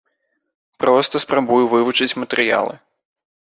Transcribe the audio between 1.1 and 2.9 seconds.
спрабую вывучыць матэрыялы.